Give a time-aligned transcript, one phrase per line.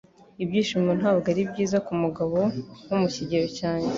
[0.43, 2.37] Ibyishimo ntabwo ari byiza kumugabo
[2.89, 3.89] wo mu kigero cyanjye.